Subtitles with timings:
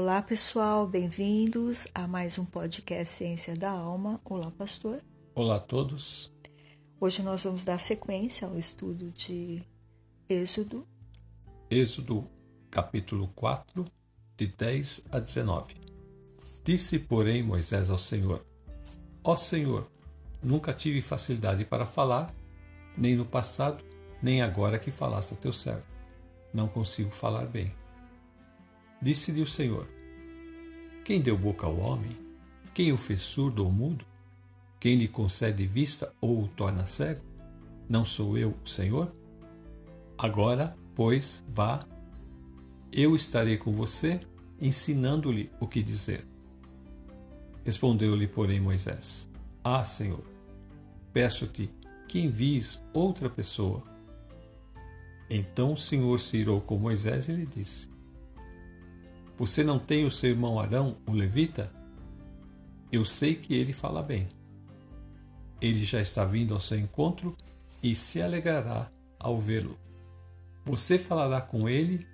[0.00, 4.20] Olá, pessoal, bem-vindos a mais um podcast Ciência da Alma.
[4.24, 5.02] Olá, pastor.
[5.34, 6.32] Olá a todos.
[7.00, 9.60] Hoje nós vamos dar sequência ao estudo de
[10.28, 10.86] Êxodo.
[11.68, 12.24] Êxodo,
[12.70, 13.84] capítulo 4,
[14.36, 15.74] de 10 a 19.
[16.62, 18.46] Disse, porém, Moisés ao Senhor:
[19.24, 19.90] Ó Senhor,
[20.40, 22.32] nunca tive facilidade para falar,
[22.96, 23.84] nem no passado,
[24.22, 25.82] nem agora que falaste a teu servo.
[26.54, 27.74] Não consigo falar bem.
[29.02, 29.97] Disse-lhe o Senhor:
[31.08, 32.14] Quem deu boca ao homem?
[32.74, 34.04] Quem o fez surdo ou mudo?
[34.78, 37.22] Quem lhe concede vista ou o torna cego?
[37.88, 39.10] Não sou eu, Senhor?
[40.18, 41.82] Agora, pois, vá,
[42.92, 44.20] eu estarei com você,
[44.60, 46.26] ensinando-lhe o que dizer.
[47.64, 49.30] Respondeu-lhe, porém, Moisés:
[49.64, 50.24] Ah, Senhor,
[51.10, 51.70] peço-te
[52.06, 53.82] que envies outra pessoa.
[55.30, 57.88] Então o Senhor se irou com Moisés e lhe disse:
[59.38, 61.70] você não tem o seu irmão Arão, o levita?
[62.90, 64.26] Eu sei que ele fala bem.
[65.60, 67.36] Ele já está vindo ao seu encontro
[67.80, 69.78] e se alegrará ao vê-lo.
[70.64, 72.04] Você falará com ele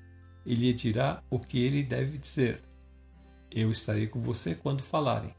[0.44, 2.60] e lhe dirá o que ele deve dizer.
[3.50, 5.34] Eu estarei com você quando falarem,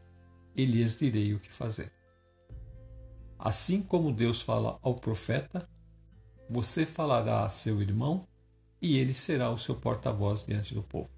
[0.55, 1.91] e lhes direi o que fazer.
[3.37, 5.69] Assim como Deus fala ao profeta,
[6.49, 8.27] você falará a seu irmão,
[8.81, 11.14] e ele será o seu porta-voz diante do povo.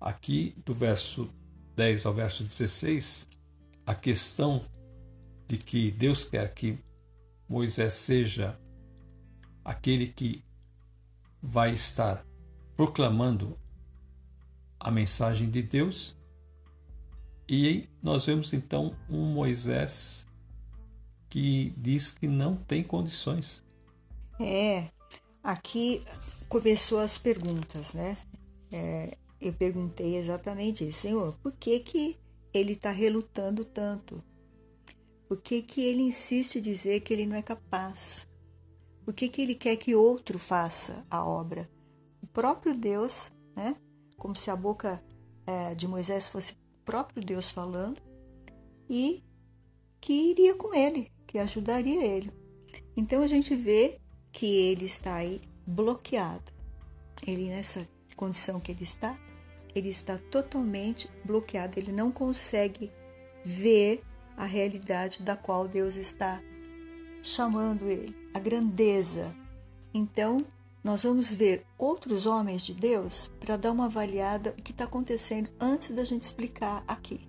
[0.00, 1.30] Aqui, do verso
[1.76, 3.28] 10 ao verso 16,
[3.86, 4.64] a questão
[5.46, 6.78] de que Deus quer que
[7.48, 8.58] Moisés seja
[9.64, 10.44] aquele que
[11.42, 12.24] vai estar
[12.76, 13.56] proclamando
[14.78, 16.16] a mensagem de Deus.
[17.48, 20.26] E nós vemos então um Moisés
[21.28, 23.62] que diz que não tem condições.
[24.38, 24.88] É,
[25.42, 26.04] aqui
[26.48, 28.16] começou as perguntas, né?
[28.72, 32.18] É, eu perguntei exatamente isso, Senhor, por que, que
[32.52, 34.22] ele está relutando tanto?
[35.26, 38.28] Por que, que ele insiste em dizer que ele não é capaz?
[39.04, 41.70] Por que, que ele quer que outro faça a obra?
[42.20, 43.76] O próprio Deus, né?
[44.16, 45.02] como se a boca
[45.46, 48.02] é, de Moisés fosse o próprio Deus falando,
[48.88, 49.22] e
[50.00, 52.32] que iria com ele, que ajudaria ele.
[52.96, 53.98] Então a gente vê
[54.32, 56.52] que ele está aí bloqueado.
[57.26, 59.18] Ele nessa condição que ele está,
[59.74, 62.90] ele está totalmente bloqueado, ele não consegue
[63.44, 64.02] ver
[64.36, 66.40] a realidade da qual Deus está
[67.22, 69.34] chamando ele, a grandeza.
[69.92, 70.38] Então,
[70.82, 75.50] nós vamos ver outros homens de Deus para dar uma avaliada o que está acontecendo
[75.60, 77.28] antes da gente explicar aqui.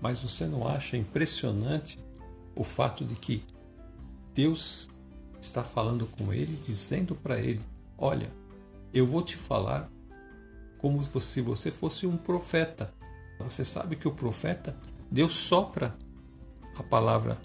[0.00, 1.98] Mas você não acha impressionante
[2.56, 3.44] o fato de que
[4.34, 4.88] Deus
[5.40, 7.60] está falando com ele, dizendo para ele:
[7.98, 8.30] Olha,
[8.92, 9.90] eu vou te falar
[10.82, 12.92] como se você fosse um profeta.
[13.38, 14.76] Você sabe que o profeta,
[15.08, 15.96] Deus sopra
[16.76, 17.38] a palavra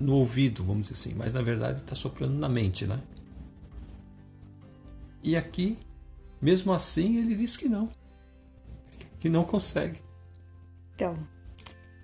[0.00, 3.00] no ouvido, vamos dizer assim, mas na verdade está soprando na mente, né?
[5.22, 5.78] E aqui,
[6.42, 7.88] mesmo assim, ele diz que não,
[9.20, 10.00] que não consegue.
[10.94, 11.14] Então,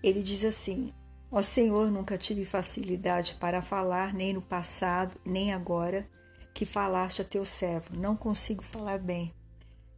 [0.02, 0.92] ele diz assim:
[1.30, 6.06] Ó Senhor, nunca tive facilidade para falar, nem no passado, nem agora,
[6.52, 7.96] que falaste a teu servo.
[7.96, 9.32] Não consigo falar bem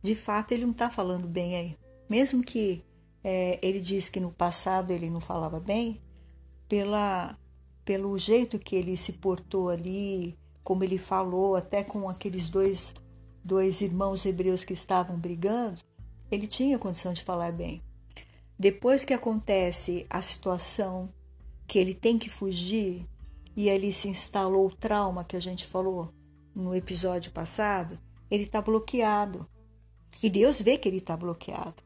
[0.03, 1.77] de fato ele não está falando bem aí.
[2.09, 2.85] Mesmo que
[3.23, 6.01] é, ele diz que no passado ele não falava bem,
[6.69, 7.39] pela,
[7.85, 12.93] pelo jeito que ele se portou ali, como ele falou, até com aqueles dois,
[13.43, 15.81] dois irmãos hebreus que estavam brigando,
[16.31, 17.83] ele tinha condição de falar bem.
[18.59, 21.13] Depois que acontece a situação
[21.67, 23.07] que ele tem que fugir
[23.57, 26.13] e ali se instalou o trauma que a gente falou
[26.55, 27.99] no episódio passado,
[28.31, 29.49] ele está bloqueado.
[30.23, 31.83] E Deus vê que ele está bloqueado.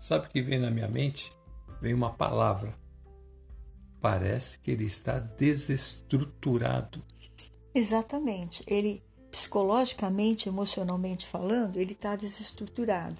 [0.00, 1.32] Sabe o que vem na minha mente?
[1.80, 2.74] Vem uma palavra.
[4.00, 7.02] Parece que ele está desestruturado.
[7.74, 8.62] Exatamente.
[8.66, 13.16] Ele, psicologicamente, emocionalmente falando, ele está desestruturado.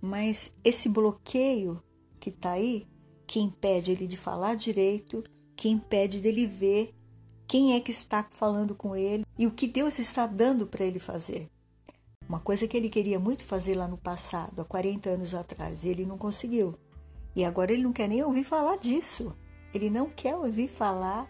[0.00, 1.82] Mas esse bloqueio
[2.20, 2.86] que está aí,
[3.26, 5.24] que impede ele de falar direito,
[5.56, 6.94] que impede dele ver
[7.46, 10.98] quem é que está falando com ele e o que Deus está dando para ele
[10.98, 11.48] fazer.
[12.28, 15.88] Uma coisa que ele queria muito fazer lá no passado, há 40 anos atrás, e
[15.88, 16.74] ele não conseguiu.
[17.36, 19.36] E agora ele não quer nem ouvir falar disso.
[19.74, 21.28] Ele não quer ouvir falar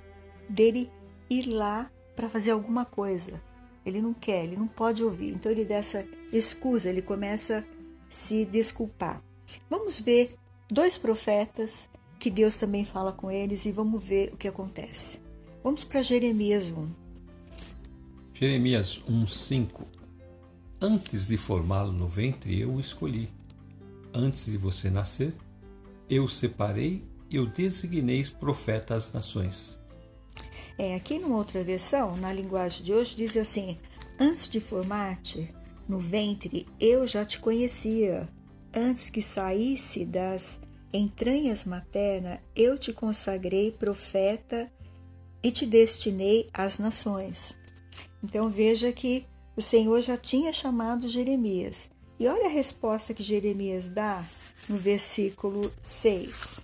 [0.49, 0.91] dele
[1.29, 3.43] ir lá para fazer alguma coisa.
[3.85, 5.35] Ele não quer, ele não pode ouvir.
[5.35, 7.65] Então ele dá essa excusa, ele começa a
[8.09, 9.23] se desculpar.
[9.69, 10.37] Vamos ver
[10.71, 11.89] dois profetas
[12.19, 15.21] que Deus também fala com eles e vamos ver o que acontece.
[15.63, 16.89] Vamos para Jeremias 1.
[18.35, 19.94] Jeremias 1, 5
[20.81, 23.31] Antes de formá-lo no ventre, eu o escolhi.
[24.13, 25.35] antes de você nascer,
[26.09, 29.79] eu separei e eu designei profeta às nações.
[30.79, 33.79] É, aqui numa outra versão, na linguagem de hoje, diz assim:
[34.19, 35.53] Antes de formar-te
[35.89, 38.29] no ventre, eu já te conhecia.
[38.75, 40.61] Antes que saísse das
[40.93, 44.71] entranhas materna, eu te consagrei profeta
[45.43, 47.55] e te destinei às nações.
[48.23, 51.91] Então veja que o Senhor já tinha chamado Jeremias.
[52.19, 54.25] E olha a resposta que Jeremias dá
[54.69, 56.61] no versículo 6.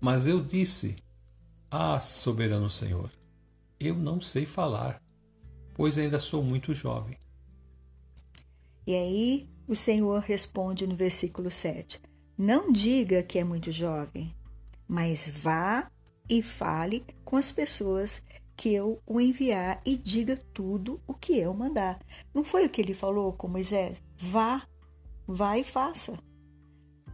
[0.00, 0.96] Mas eu disse:
[1.70, 3.10] Ah, soberano Senhor,
[3.78, 5.00] eu não sei falar,
[5.74, 7.16] pois ainda sou muito jovem.
[8.86, 12.00] E aí o Senhor responde no versículo 7:
[12.36, 14.34] Não diga que é muito jovem,
[14.88, 15.90] mas vá
[16.28, 18.24] e fale com as pessoas
[18.62, 21.98] que eu o enviar e diga tudo o que eu mandar.
[22.32, 24.00] Não foi o que ele falou com Moisés?
[24.16, 24.62] Vá,
[25.26, 26.16] vá e faça.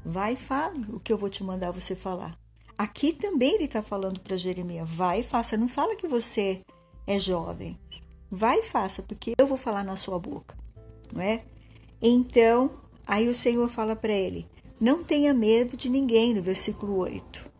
[0.04, 2.38] Vá e fale o que eu vou te mandar você falar.
[2.76, 5.56] Aqui também ele está falando para Jeremias: vai e faça.
[5.56, 6.60] Não fala que você
[7.06, 7.80] é jovem.
[8.30, 10.54] Vai e faça, porque eu vou falar na sua boca.
[11.14, 11.46] Não é?
[12.02, 12.72] Então,
[13.06, 14.46] aí o Senhor fala para ele:
[14.78, 17.50] Não tenha medo de ninguém, no versículo 8.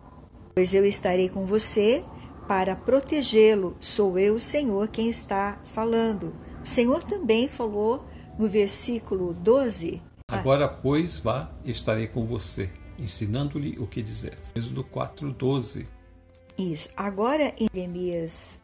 [0.55, 2.05] Pois eu estarei com você
[2.49, 3.77] para protegê-lo.
[3.79, 6.35] Sou eu, o Senhor, quem está falando.
[6.65, 8.05] O Senhor também falou
[8.39, 10.03] no versículo 12.
[10.31, 14.39] Agora, pois, vá, estarei com você, ensinando-lhe o que dizer.
[14.55, 15.87] Êxodo 4, 12.
[16.59, 16.89] Isso.
[16.97, 18.62] Agora, em Jeremias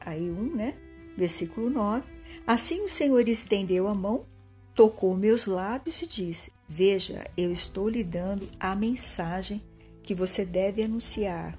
[0.00, 0.74] aí 1, né?
[1.16, 2.04] Versículo 9.
[2.46, 4.24] Assim o Senhor estendeu a mão,
[4.74, 9.62] tocou meus lábios e disse: Veja, eu estou lhe dando a mensagem
[10.02, 11.58] que você deve anunciar.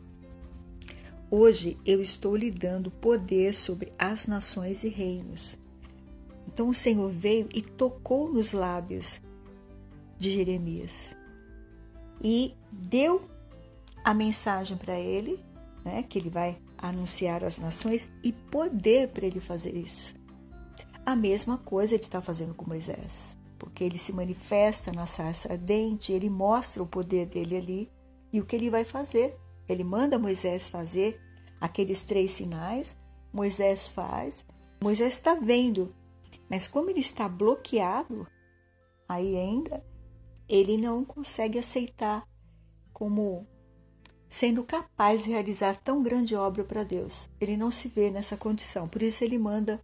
[1.29, 5.59] Hoje eu estou lhe dando poder sobre as nações e reinos.
[6.47, 9.21] Então o Senhor veio e tocou nos lábios
[10.18, 11.09] de Jeremias
[12.24, 13.27] e deu
[14.06, 15.44] a mensagem para ele,
[15.83, 20.15] né, que ele vai anunciar às nações e poder para ele fazer isso.
[21.06, 26.13] A mesma coisa ele está fazendo com Moisés, porque ele se manifesta na sarça ardente,
[26.13, 27.91] ele mostra o poder dele ali
[28.31, 29.38] e o que ele vai fazer.
[29.67, 31.19] Ele manda Moisés fazer
[31.59, 32.95] aqueles três sinais,
[33.33, 34.45] Moisés faz,
[34.81, 35.93] Moisés está vendo,
[36.49, 38.27] mas como ele está bloqueado,
[39.07, 39.83] aí ainda
[40.47, 42.25] ele não consegue aceitar
[42.93, 43.45] como
[44.29, 47.29] sendo capaz de realizar tão grande obra para Deus.
[47.39, 49.81] Ele não se vê nessa condição, por isso ele manda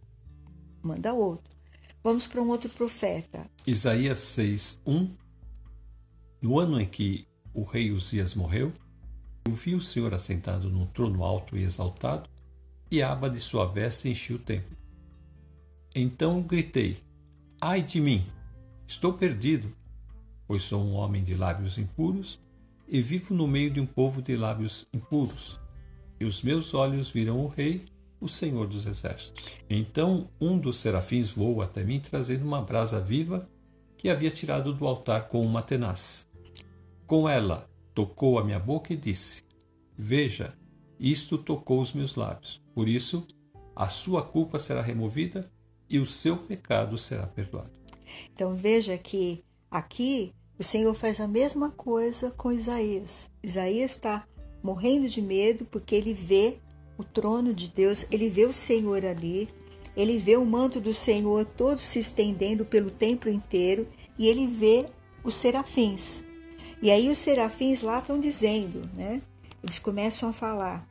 [0.82, 1.54] manda outro.
[2.02, 3.50] Vamos para um outro profeta.
[3.66, 5.16] Isaías 6, 1.
[6.42, 8.83] No ano em que o rei Uzias morreu, eu
[9.52, 12.28] vi o Senhor assentado num trono alto e exaltado,
[12.90, 14.76] e a aba de sua veste enchia o templo.
[15.94, 16.98] Então gritei:
[17.60, 18.24] Ai de mim!
[18.86, 19.74] Estou perdido,
[20.46, 22.38] pois sou um homem de lábios impuros
[22.86, 25.58] e vivo no meio de um povo de lábios impuros.
[26.20, 27.86] E os meus olhos viram o Rei,
[28.20, 29.44] o Senhor dos Exércitos.
[29.68, 33.48] Então um dos serafins voou até mim, trazendo uma brasa viva
[33.96, 36.26] que havia tirado do altar com uma tenaz.
[37.06, 39.42] Com ela tocou a minha boca e disse:
[39.96, 40.52] Veja,
[40.98, 42.62] isto tocou os meus lábios.
[42.74, 43.26] Por isso,
[43.74, 45.50] a sua culpa será removida
[45.88, 47.70] e o seu pecado será perdoado.
[48.32, 53.30] Então veja que aqui o Senhor faz a mesma coisa com Isaías.
[53.42, 54.26] Isaías está
[54.62, 56.58] morrendo de medo porque ele vê
[56.96, 59.48] o trono de Deus, ele vê o Senhor ali,
[59.96, 63.86] ele vê o manto do Senhor todo se estendendo pelo templo inteiro
[64.18, 64.86] e ele vê
[65.22, 66.23] os serafins.
[66.84, 69.22] E aí os serafins lá estão dizendo, né?
[69.62, 70.86] Eles começam a falar,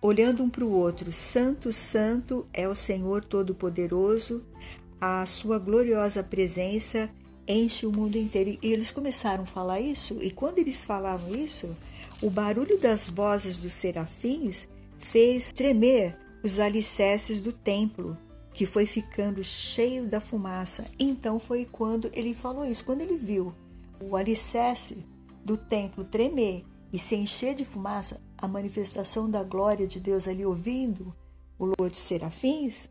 [0.00, 4.42] olhando um para o outro: Santo, Santo é o Senhor Todo-Poderoso,
[4.98, 7.10] a sua gloriosa presença
[7.46, 8.58] enche o mundo inteiro.
[8.62, 11.76] E eles começaram a falar isso, e quando eles falavam isso,
[12.22, 14.66] o barulho das vozes dos serafins
[14.98, 18.16] fez tremer os alicerces do templo,
[18.54, 20.86] que foi ficando cheio da fumaça.
[20.98, 23.52] Então foi quando ele falou isso, quando ele viu
[24.00, 25.04] o alicerce
[25.46, 30.44] do templo tremer e se encher de fumaça, a manifestação da glória de Deus ali
[30.44, 31.14] ouvindo
[31.56, 32.88] o louvor de serafins,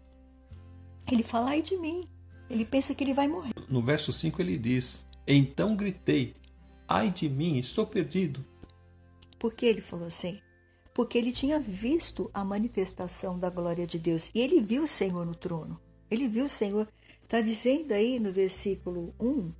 [1.11, 2.07] ele fala ai de mim.
[2.49, 3.51] Ele pensa que ele vai morrer.
[3.67, 6.33] No verso 5 ele diz: Então gritei:
[6.87, 8.43] Ai de mim, estou perdido.
[9.37, 10.39] Por que ele falou assim?
[10.93, 15.25] Porque ele tinha visto a manifestação da glória de Deus e ele viu o Senhor
[15.25, 15.77] no trono.
[16.09, 16.87] Ele viu o Senhor.
[17.21, 19.51] Está dizendo aí no versículo 1,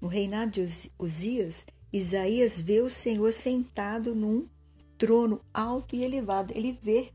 [0.00, 4.46] no reinado de Uzias, Isaías vê o Senhor sentado num
[4.96, 6.52] trono alto e elevado.
[6.56, 7.10] Ele vê.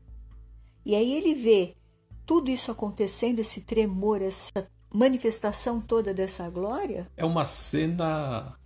[0.84, 1.74] E aí ele vê
[2.24, 7.10] tudo isso acontecendo, esse tremor, essa manifestação toda dessa glória.
[7.16, 8.56] É uma cena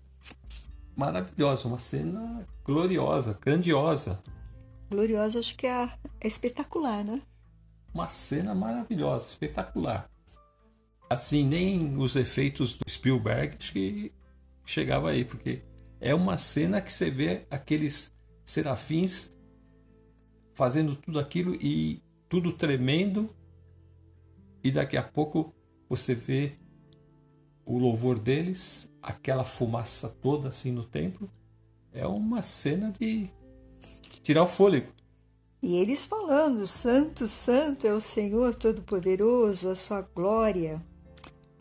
[0.97, 4.21] maravilhosa, uma cena gloriosa, grandiosa.
[4.91, 5.89] Gloriosa, acho que é,
[6.21, 7.23] é espetacular, né?
[7.95, 10.09] Uma cena maravilhosa, espetacular.
[11.09, 14.13] Assim, nem os efeitos do Spielberg que
[14.65, 15.63] chegava aí, porque
[16.03, 18.13] é uma cena que você vê aqueles
[18.45, 19.31] serafins
[20.53, 23.31] fazendo tudo aquilo e tudo tremendo,
[24.65, 25.55] e daqui a pouco
[25.89, 26.53] você vê
[27.65, 31.31] o louvor deles, aquela fumaça toda assim no templo.
[31.93, 33.31] É uma cena de
[34.23, 34.93] tirar o fôlego.
[35.63, 40.85] E eles falando: Santo, Santo é o Senhor Todo-Poderoso, a sua glória,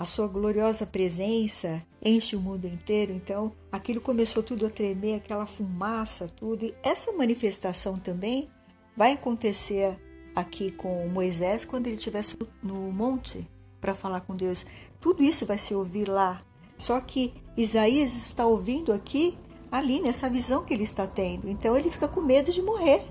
[0.01, 3.13] a sua gloriosa presença enche o mundo inteiro.
[3.13, 6.65] Então, aquilo começou tudo a tremer, aquela fumaça, tudo.
[6.65, 8.50] E essa manifestação também
[8.98, 9.96] vai acontecer
[10.36, 13.48] aqui com Moisés quando ele estivesse no monte
[13.79, 14.65] para falar com Deus.
[15.00, 16.43] Tudo isso vai se ouvir lá.
[16.79, 19.38] Só que Isaías está ouvindo aqui,
[19.72, 21.48] ali, nessa visão que ele está tendo.
[21.48, 23.03] Então ele fica com medo de morrer.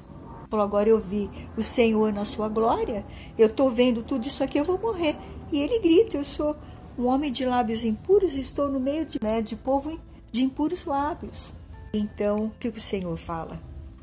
[0.50, 3.06] Agora eu vi o Senhor na sua glória,
[3.38, 5.16] eu estou vendo tudo isso aqui, eu vou morrer.
[5.52, 6.56] E ele grita, eu sou
[7.00, 9.98] um homem de lábios impuros estou no meio de, né, de povo
[10.30, 11.52] de impuros lábios.
[11.94, 13.58] Então, o que o Senhor fala?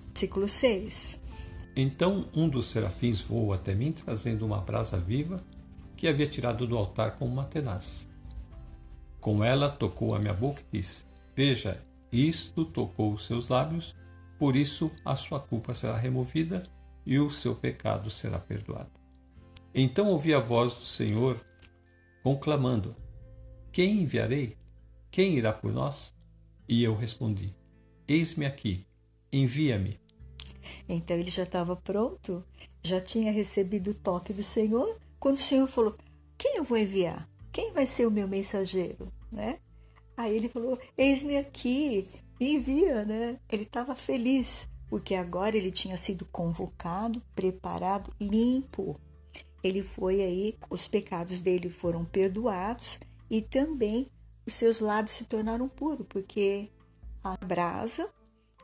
[0.07, 1.19] Versículo 6.
[1.75, 5.39] Então um dos serafins voou até mim, trazendo uma brasa viva
[5.95, 8.07] que havia tirado do altar com uma tenaz.
[9.21, 11.79] Com ela tocou a minha boca e disse: Veja,
[12.11, 13.95] isto tocou os seus lábios,
[14.39, 16.63] por isso a sua culpa será removida
[17.05, 18.89] e o seu pecado será perdoado.
[19.73, 21.39] Então ouvi a voz do Senhor
[22.27, 22.93] conclamando:
[23.71, 24.57] Quem enviarei?
[25.09, 26.13] Quem irá por nós?
[26.67, 27.55] E eu respondi:
[28.05, 28.85] Eis-me aqui,
[29.31, 29.97] envia-me.
[30.89, 32.43] Então ele já estava pronto,
[32.83, 35.95] já tinha recebido o toque do Senhor, quando o Senhor falou:
[36.37, 37.29] Quem eu vou enviar?
[37.49, 39.07] Quem vai ser o meu mensageiro?
[39.31, 39.59] Né?
[40.17, 42.09] Aí ele falou: Eis-me aqui,
[42.41, 43.05] envia.
[43.05, 43.39] Né?
[43.49, 48.99] Ele estava feliz, porque agora ele tinha sido convocado, preparado, limpo.
[49.63, 52.99] Ele foi aí, os pecados dele foram perdoados
[53.29, 54.09] e também
[54.45, 56.69] os seus lábios se tornaram puros, porque
[57.23, 58.09] a brasa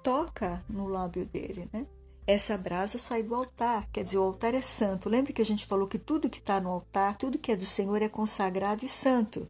[0.02, 1.86] toca no lábio dele, né?
[2.26, 5.10] essa brasa sai do altar, quer dizer, o altar é santo.
[5.10, 7.66] Lembra que a gente falou que tudo que está no altar, tudo que é do
[7.66, 9.50] Senhor é consagrado e santo.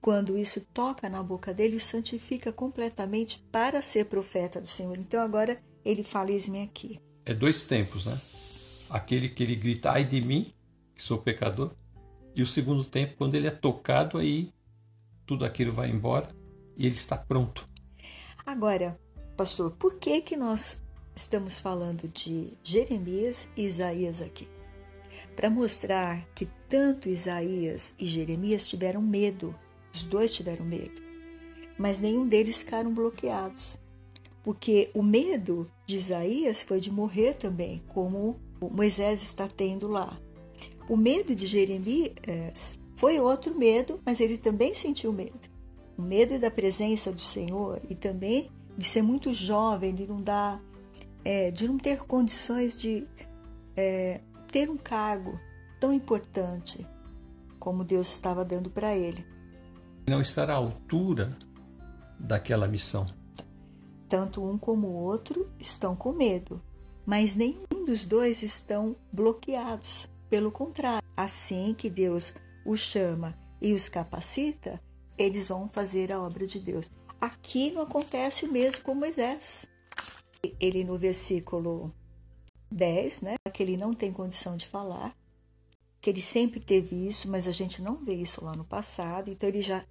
[0.00, 4.98] Quando isso toca na boca dele, o santifica completamente para ser profeta do Senhor.
[4.98, 7.00] Então agora ele fala me aqui.
[7.24, 8.20] É dois tempos, né?
[8.90, 10.52] Aquele que ele grita, ai de mim,
[11.00, 11.72] que sou pecador,
[12.34, 14.52] e o segundo tempo, quando ele é tocado, aí
[15.24, 16.28] tudo aquilo vai embora
[16.76, 17.66] e ele está pronto.
[18.44, 19.00] Agora,
[19.34, 20.82] pastor, por que que nós
[21.16, 24.48] estamos falando de Jeremias e Isaías aqui.
[25.34, 29.54] Para mostrar que tanto Isaías e Jeremias tiveram medo,
[29.92, 31.00] os dois tiveram medo,
[31.78, 33.78] mas nenhum deles ficaram bloqueados.
[34.42, 40.18] Porque o medo de Isaías foi de morrer também, como Moisés está tendo lá.
[40.90, 45.48] O medo de Jeremias foi outro medo, mas ele também sentiu medo.
[45.96, 50.60] O medo da presença do Senhor e também de ser muito jovem, de não dar
[51.24, 53.06] é, de não ter condições de
[53.76, 54.20] é,
[54.50, 55.38] ter um cargo
[55.78, 56.84] tão importante
[57.60, 59.24] como Deus estava dando para ele.
[60.08, 61.38] Não estar à altura
[62.18, 63.06] daquela missão.
[64.08, 66.60] Tanto um como o outro estão com medo,
[67.06, 70.09] mas nenhum dos dois estão bloqueados.
[70.30, 72.32] Pelo contrário, assim que Deus
[72.64, 74.80] os chama e os capacita,
[75.18, 76.90] eles vão fazer a obra de Deus.
[77.20, 79.68] Aqui não acontece o mesmo com Moisés
[80.58, 81.92] ele no versículo
[82.70, 85.16] 10, né, que ele não tem condição de falar,
[86.00, 89.30] que ele sempre teve isso, mas a gente não vê isso lá no passado.
[89.30, 89.84] Então ele já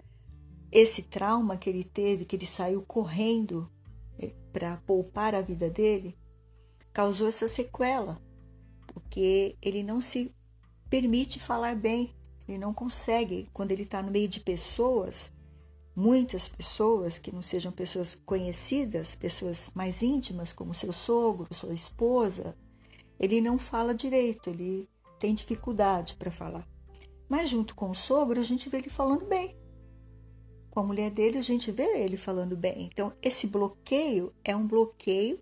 [0.72, 3.69] esse trauma que ele teve, que ele saiu correndo
[4.17, 6.17] é, para poupar a vida dele,
[6.91, 8.22] causou essa sequela,
[8.99, 10.33] porque ele não se
[10.89, 12.13] permite falar bem,
[12.47, 15.31] ele não consegue quando ele está no meio de pessoas
[15.99, 22.55] muitas pessoas que não sejam pessoas conhecidas, pessoas mais íntimas, como seu sogro, sua esposa,
[23.19, 24.87] ele não fala direito, ele
[25.19, 26.65] tem dificuldade para falar.
[27.27, 29.57] Mas junto com o sogro, a gente vê ele falando bem.
[30.71, 32.89] Com a mulher dele, a gente vê ele falando bem.
[32.91, 35.37] Então, esse bloqueio é um bloqueio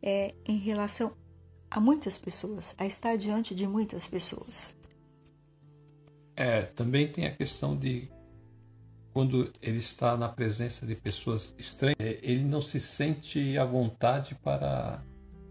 [0.00, 1.14] é, em relação
[1.74, 4.72] a muitas pessoas, a estar diante de muitas pessoas.
[6.36, 8.08] É, também tem a questão de
[9.12, 14.36] quando ele está na presença de pessoas estranhas, é, ele não se sente à vontade
[14.36, 15.02] para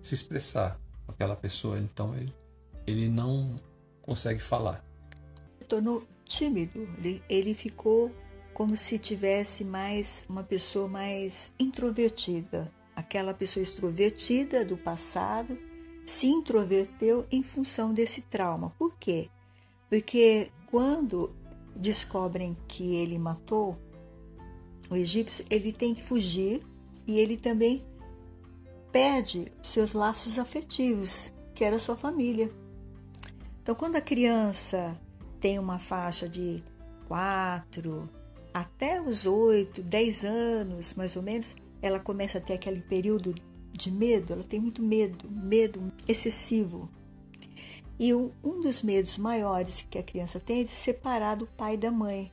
[0.01, 2.33] se expressar com aquela pessoa, então ele,
[2.87, 3.59] ele não
[4.01, 4.81] consegue falar.
[5.59, 8.09] Se tornou tímido, ele, ele ficou
[8.53, 12.71] como se tivesse mais uma pessoa mais introvertida.
[12.95, 15.57] Aquela pessoa extrovertida do passado
[16.05, 18.71] se introverteu em função desse trauma.
[18.77, 19.29] Por quê?
[19.89, 21.33] Porque quando
[21.75, 23.77] descobrem que ele matou
[24.89, 26.61] o egípcio, ele tem que fugir
[27.07, 27.83] e ele também
[28.91, 32.49] perde seus laços afetivos, que era sua família.
[33.61, 34.99] Então, quando a criança
[35.39, 36.63] tem uma faixa de
[37.07, 38.09] 4
[38.53, 43.33] até os 8, 10 anos, mais ou menos, ela começa a ter aquele período
[43.73, 46.89] de medo, ela tem muito medo, medo excessivo.
[47.99, 51.73] E um, dos medos maiores que a criança tem é de se separar do pai
[51.73, 52.31] e da mãe.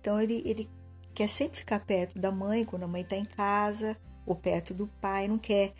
[0.00, 0.68] Então ele, ele
[1.14, 3.96] quer sempre ficar perto da mãe quando a mãe está em casa,
[4.26, 5.74] ou perto do pai, não quer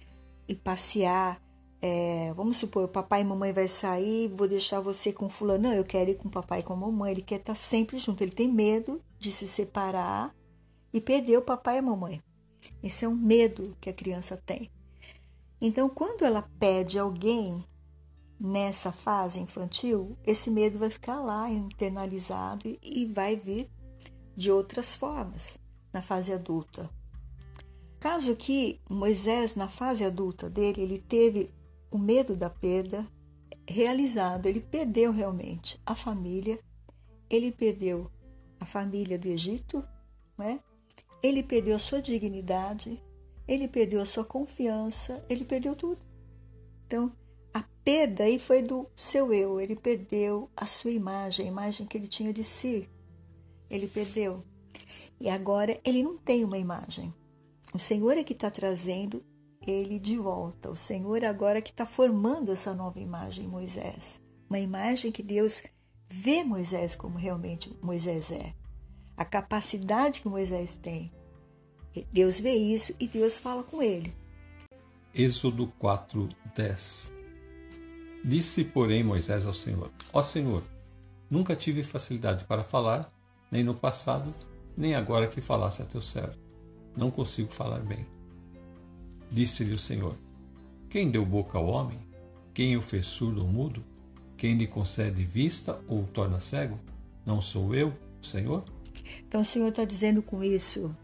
[0.49, 1.40] ir passear.
[1.81, 5.64] É, vamos supor, papai e mamãe vai sair, vou deixar você com fulano.
[5.64, 7.12] Não, eu quero ir com o papai e com a mamãe.
[7.12, 8.23] Ele quer estar sempre junto.
[8.23, 10.33] Ele tem medo de se separar
[10.92, 12.23] e perder o papai e a mamãe.
[12.83, 14.71] Esse é um medo que a criança tem.
[15.64, 17.64] Então, quando ela pede alguém
[18.38, 23.71] nessa fase infantil, esse medo vai ficar lá internalizado e vai vir
[24.37, 25.57] de outras formas
[25.92, 26.90] na fase adulta.
[28.00, 31.54] Caso que Moisés, na fase adulta dele, ele teve
[31.92, 33.07] o medo da perda
[33.69, 36.59] realizado, ele perdeu realmente a família,
[37.31, 38.11] ele perdeu
[38.59, 39.87] a família do Egito,
[40.37, 40.59] né?
[41.23, 43.00] ele perdeu a sua dignidade,
[43.52, 46.00] ele perdeu a sua confiança, ele perdeu tudo.
[46.87, 47.12] Então,
[47.52, 51.99] a perda aí foi do seu eu, ele perdeu a sua imagem, a imagem que
[51.99, 52.88] ele tinha de si.
[53.68, 54.42] Ele perdeu.
[55.21, 57.12] E agora ele não tem uma imagem.
[57.75, 59.23] O Senhor é que está trazendo
[59.66, 60.71] ele de volta.
[60.71, 64.18] O Senhor agora que está formando essa nova imagem em Moisés.
[64.49, 65.62] Uma imagem que Deus
[66.09, 68.54] vê Moisés como realmente Moisés é.
[69.14, 71.12] A capacidade que Moisés tem
[72.12, 74.14] Deus vê isso e Deus fala com ele.
[75.14, 77.12] Êxodo 4, 10
[78.24, 80.62] Disse, porém, Moisés ao Senhor: Ó Senhor,
[81.28, 83.12] nunca tive facilidade para falar,
[83.50, 84.33] nem no passado,
[84.76, 86.38] nem agora que falasse a teu servo.
[86.96, 88.07] Não consigo falar bem.
[89.31, 90.16] Disse-lhe o Senhor:
[90.88, 91.98] Quem deu boca ao homem?
[92.55, 93.83] Quem o fez surdo ou mudo?
[94.37, 96.78] Quem lhe concede vista ou o torna cego?
[97.24, 98.64] Não sou eu, Senhor?
[99.26, 100.94] Então o Senhor está dizendo com isso: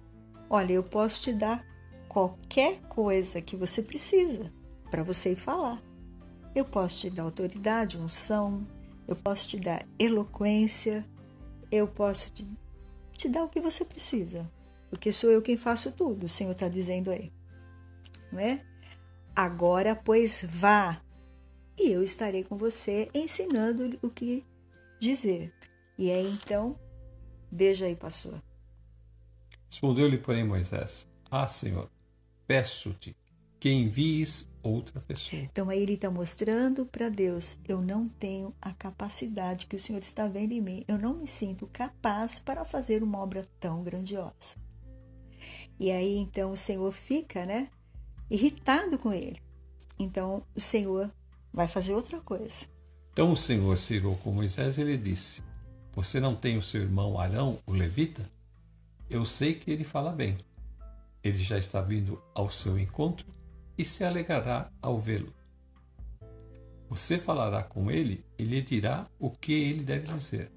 [0.51, 1.65] Olha, eu posso te dar
[2.09, 4.53] qualquer coisa que você precisa
[4.91, 5.81] para você ir falar.
[6.55, 8.67] Eu posso te dar autoridade, unção,
[9.07, 11.07] eu posso te dar eloquência,
[11.71, 12.51] eu posso te,
[13.13, 14.51] te dar o que você precisa,
[14.91, 17.31] porque sou eu quem faço tudo, o Senhor está dizendo aí.
[18.33, 18.65] Não é?
[19.37, 21.01] Agora, pois, vá,
[21.79, 24.45] e eu estarei com você ensinando o que
[24.99, 25.53] dizer.
[25.97, 26.77] E aí então,
[27.51, 28.43] veja aí, pastor.
[29.71, 31.91] Respondeu-lhe, porém, Moisés: Ah, Senhor,
[32.47, 33.15] peço-te
[33.61, 35.43] que envies outra pessoa.
[35.43, 40.01] Então aí ele está mostrando para Deus: eu não tenho a capacidade que o Senhor
[40.01, 40.85] está vendo em mim.
[40.87, 44.57] Eu não me sinto capaz para fazer uma obra tão grandiosa.
[45.79, 47.69] E aí então o Senhor fica, né,
[48.31, 49.41] irritado com ele.
[49.99, 51.11] Então o Senhor
[51.53, 52.67] vai fazer outra coisa.
[53.13, 55.43] Então o Senhor se irou com Moisés e lhe disse:
[55.93, 58.25] Você não tem o seu irmão Arão, o levita?
[59.11, 60.39] Eu sei que ele fala bem.
[61.23, 63.27] Ele já está vindo ao seu encontro
[63.77, 65.33] e se alegrará ao vê-lo.
[66.91, 70.51] Você falará com ele e lhe dirá o que ele deve dizer.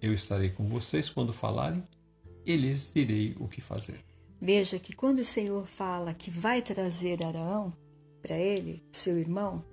[0.00, 1.82] Eu estarei com vocês quando falarem
[2.44, 4.04] e lhes direi o que fazer.
[4.40, 7.72] Veja que quando o Senhor fala que vai trazer Arão
[8.22, 9.64] para ele, seu irmão,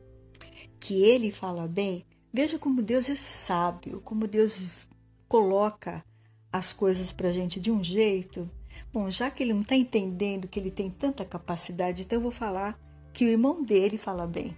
[0.79, 4.87] que ele fala bem, veja como Deus é sábio, como Deus
[5.27, 6.03] coloca
[6.51, 8.49] as coisas para a gente de um jeito.
[8.91, 12.31] Bom, já que ele não está entendendo que ele tem tanta capacidade, então eu vou
[12.31, 12.79] falar
[13.13, 14.55] que o irmão dele fala bem.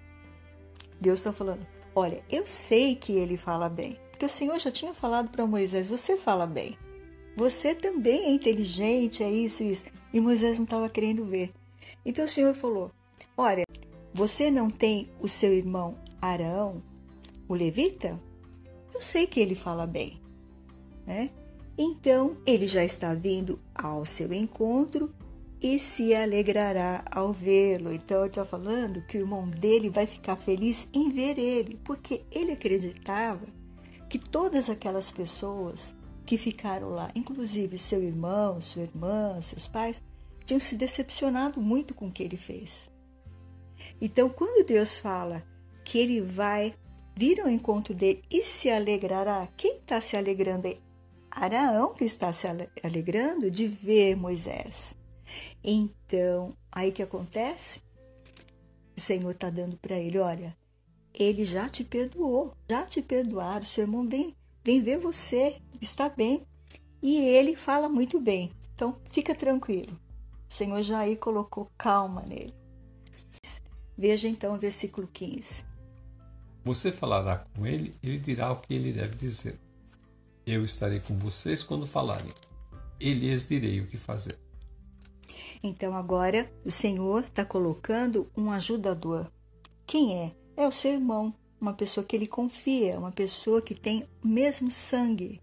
[1.00, 4.94] Deus está falando: olha, eu sei que ele fala bem, porque o Senhor já tinha
[4.94, 6.78] falado para Moisés: você fala bem.
[7.36, 9.86] Você também é inteligente, é isso, isso.
[10.12, 11.52] E Moisés não estava querendo ver.
[12.04, 12.92] Então o Senhor falou:
[13.36, 13.64] Olha,
[14.14, 16.82] você não tem o seu irmão Arão,
[17.48, 18.20] o levita?
[18.92, 20.20] Eu sei que ele fala bem,
[21.06, 21.30] né?
[21.78, 25.14] Então ele já está vindo ao seu encontro
[25.62, 27.94] e se alegrará ao vê-lo.
[27.94, 32.24] Então ele está falando que o irmão dele vai ficar feliz em ver ele, porque
[32.32, 33.46] ele acreditava
[34.10, 40.02] que todas aquelas pessoas que ficaram lá, inclusive seu irmão, sua irmã, seus pais,
[40.44, 42.90] tinham se decepcionado muito com o que ele fez.
[44.00, 45.44] Então, quando Deus fala
[45.84, 46.74] que ele vai
[47.16, 50.68] vir ao encontro dele e se alegrará, quem está se alegrando
[51.40, 52.48] Araão que está se
[52.84, 54.96] alegrando de ver Moisés.
[55.64, 57.82] Então, aí que acontece?
[58.96, 60.58] O Senhor está dando para ele: olha,
[61.14, 63.64] ele já te perdoou, já te perdoaram.
[63.64, 66.46] Seu irmão vem, vem ver você, está bem.
[67.04, 68.52] E ele fala muito bem.
[68.74, 70.00] Então, fica tranquilo.
[70.50, 72.54] O Senhor já aí colocou calma nele.
[73.96, 75.64] Veja então o versículo 15.
[76.64, 79.67] Você falará com ele, ele dirá o que ele deve dizer.
[80.48, 82.34] Eu estarei com vocês quando falarem.
[82.98, 84.40] E lhes direi o que fazer.
[85.62, 89.30] Então agora o Senhor está colocando um ajudador.
[89.86, 90.36] Quem é?
[90.56, 94.72] É o seu irmão, uma pessoa que ele confia, uma pessoa que tem o mesmo
[94.72, 95.42] sangue.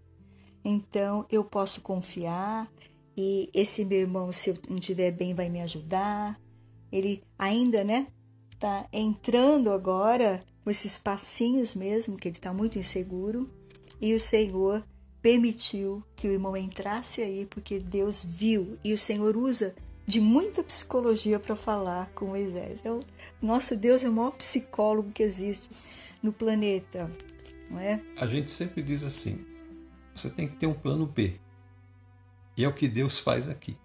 [0.63, 2.67] Então eu posso confiar
[3.15, 6.41] e esse meu irmão, se eu não estiver bem, vai me ajudar.
[6.91, 8.07] Ele ainda, né,
[8.51, 13.53] está entrando agora com esses passinhos mesmo, que ele está muito inseguro,
[14.01, 14.83] e o Senhor
[15.25, 19.73] permitiu que o irmão entrasse aí, porque Deus viu, e o Senhor usa
[20.05, 22.85] de muita psicologia para falar com Moisés.
[22.85, 23.03] É o,
[23.41, 25.67] nosso Deus é o maior psicólogo que existe
[26.21, 27.09] no planeta,
[27.71, 27.99] não é?
[28.15, 29.43] A gente sempre diz assim:
[30.13, 31.39] você tem que ter um plano B.
[32.55, 33.75] E é o que Deus faz aqui.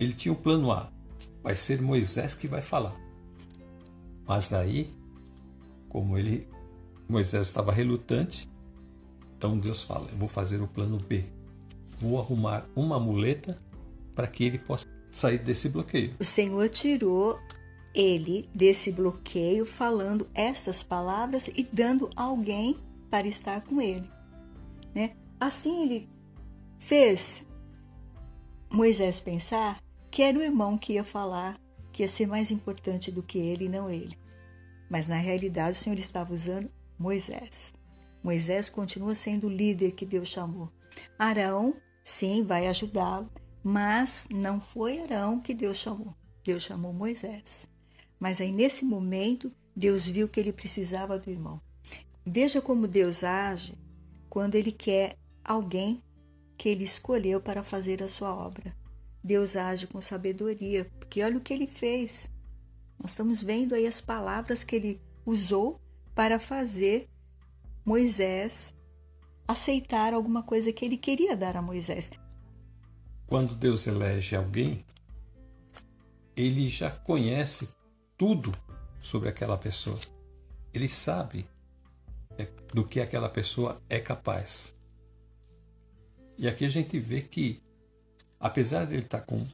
[0.00, 0.90] Ele tinha o plano A,
[1.42, 2.96] vai ser Moisés que vai falar.
[4.26, 4.94] Mas aí,
[5.90, 6.48] como ele
[7.06, 8.50] Moisés estava relutante,
[9.42, 11.24] então Deus fala: Eu vou fazer o plano B.
[11.98, 13.58] Vou arrumar uma muleta
[14.14, 16.14] para que ele possa sair desse bloqueio.
[16.20, 17.40] O Senhor tirou
[17.92, 22.78] ele desse bloqueio falando estas palavras e dando alguém
[23.10, 24.08] para estar com ele.
[24.94, 25.16] Né?
[25.40, 26.08] Assim ele
[26.78, 27.42] fez
[28.70, 31.58] Moisés pensar que era o irmão que ia falar
[31.92, 34.16] que ia ser mais importante do que ele e não ele.
[34.88, 37.74] Mas na realidade o Senhor estava usando Moisés.
[38.22, 40.70] Moisés continua sendo o líder que Deus chamou.
[41.18, 43.30] Arão, sim, vai ajudá-lo,
[43.62, 46.14] mas não foi Arão que Deus chamou.
[46.44, 47.68] Deus chamou Moisés.
[48.18, 51.60] Mas aí nesse momento, Deus viu que ele precisava do irmão.
[52.24, 53.76] Veja como Deus age
[54.28, 56.02] quando ele quer alguém
[56.56, 58.74] que ele escolheu para fazer a sua obra.
[59.22, 62.30] Deus age com sabedoria, porque olha o que ele fez.
[62.98, 65.80] Nós estamos vendo aí as palavras que ele usou
[66.14, 67.08] para fazer
[67.84, 68.74] Moisés
[69.46, 72.10] aceitar alguma coisa que ele queria dar a Moisés.
[73.26, 74.84] Quando Deus elege alguém,
[76.36, 77.68] ele já conhece
[78.16, 78.52] tudo
[79.00, 79.98] sobre aquela pessoa.
[80.72, 81.46] Ele sabe
[82.38, 84.74] é, do que aquela pessoa é capaz.
[86.38, 87.60] E aqui a gente vê que
[88.42, 89.46] apesar de ele estar com,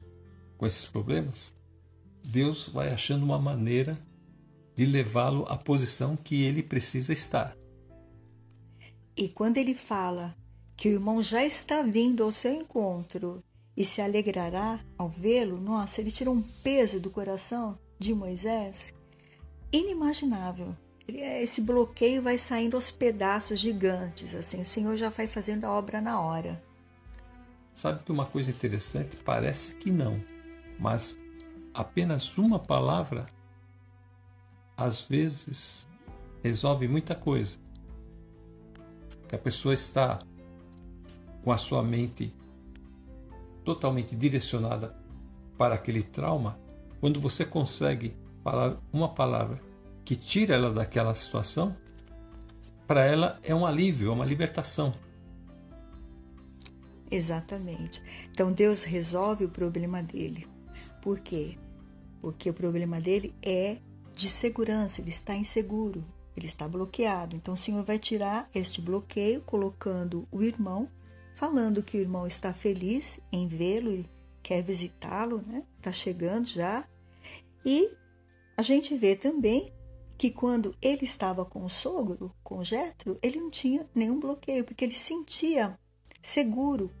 [0.57, 1.53] com esses problemas,
[2.23, 3.97] Deus vai achando uma maneira
[4.75, 7.58] de levá-lo à posição que ele precisa estar.
[9.19, 10.33] E quando ele fala
[10.77, 13.43] que o irmão já está vindo ao seu encontro
[13.75, 18.93] e se alegrará ao vê-lo, nossa, ele tirou um peso do coração de Moisés
[19.73, 20.73] inimaginável.
[21.05, 25.99] Esse bloqueio vai saindo aos pedaços gigantes, assim, o Senhor já vai fazendo a obra
[25.99, 26.63] na hora.
[27.75, 30.23] Sabe que uma coisa interessante parece que não,
[30.79, 31.17] mas
[31.73, 33.27] apenas uma palavra
[34.77, 35.85] às vezes
[36.41, 37.57] resolve muita coisa.
[39.29, 40.19] Que a pessoa está
[41.43, 42.33] com a sua mente
[43.63, 44.95] totalmente direcionada
[45.57, 46.59] para aquele trauma,
[46.99, 48.13] quando você consegue
[48.43, 49.59] falar uma palavra
[50.03, 51.75] que tira ela daquela situação,
[52.87, 54.93] para ela é um alívio, é uma libertação.
[57.11, 58.01] Exatamente.
[58.31, 60.47] Então Deus resolve o problema dele.
[61.01, 61.57] Por quê?
[62.21, 63.77] Porque o problema dele é
[64.15, 66.03] de segurança, ele está inseguro,
[66.39, 67.35] ele está bloqueado.
[67.35, 70.89] Então o Senhor vai tirar este bloqueio, colocando o irmão,
[71.35, 74.09] falando que o irmão está feliz em vê-lo e
[74.41, 75.63] quer visitá-lo, né?
[75.77, 76.87] Está chegando já.
[77.63, 77.91] E
[78.57, 79.71] a gente vê também
[80.17, 84.65] que quando ele estava com o sogro, com o Jetro, ele não tinha nenhum bloqueio,
[84.65, 85.79] porque ele sentia
[86.21, 86.91] seguro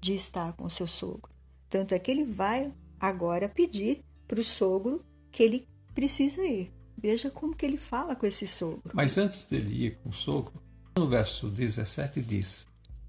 [0.00, 1.32] de estar com seu sogro.
[1.70, 6.72] Tanto é que ele vai agora pedir para o sogro que ele precisa ir.
[6.96, 8.90] Veja como que ele fala com esse sogro.
[8.94, 10.62] Mas antes dele ir com o sogro,
[10.96, 12.66] no verso 17 diz: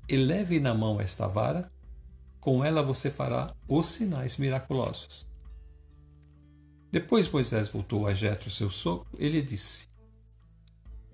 [0.10, 1.72] Eleve na mão esta vara,
[2.40, 5.26] com ela você fará os sinais miraculosos.
[6.92, 9.88] Depois Moisés voltou a Jetro, seu sogro, ele disse: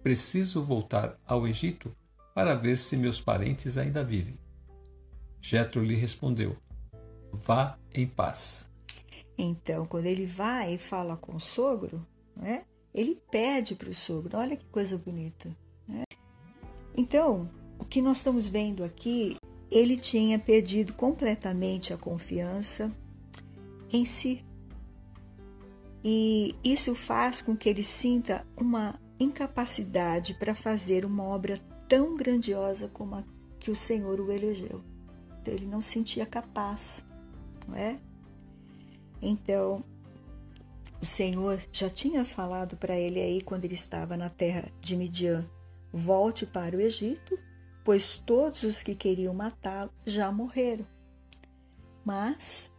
[0.02, 1.96] Preciso voltar ao Egito
[2.34, 4.36] para ver se meus parentes ainda vivem.
[5.42, 6.58] Jetro lhe respondeu:
[7.32, 8.70] Vá em paz.
[9.38, 14.38] Então, quando ele vai e fala com o sogro, né, ele pede para o sogro:
[14.38, 15.56] Olha que coisa bonita.
[15.88, 16.04] Né?
[16.96, 19.36] Então, o que nós estamos vendo aqui,
[19.72, 22.91] ele tinha perdido completamente a confiança
[23.91, 24.46] em si.
[26.04, 32.89] E isso faz com que ele sinta uma incapacidade para fazer uma obra tão grandiosa
[32.89, 33.24] como a
[33.60, 34.84] que o Senhor o elegeu.
[35.41, 37.04] Então, ele não se sentia capaz,
[37.65, 37.98] não é?
[39.22, 39.82] Então,
[41.04, 45.46] o Senhor já tinha falado para ele aí quando ele estava na terra de Midian:
[45.92, 47.38] volte para o Egito,
[47.84, 50.88] pois todos os que queriam matá-lo já morreram.
[52.06, 52.72] Mas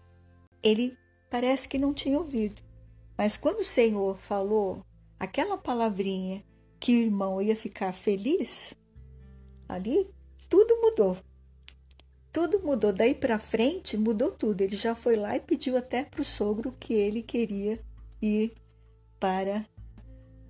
[0.63, 0.97] ele
[1.31, 2.63] parece que não tinha ouvido.
[3.17, 4.83] Mas quando o Senhor falou
[5.21, 6.43] aquela palavrinha
[6.81, 8.73] que o irmão ia ficar feliz,
[9.69, 10.11] ali
[10.49, 11.19] tudo mudou.
[12.33, 12.91] Tudo mudou.
[12.91, 14.63] Daí para frente mudou tudo.
[14.63, 17.79] Ele já foi lá e pediu até para o sogro que ele queria
[18.25, 18.55] ir
[19.21, 19.67] para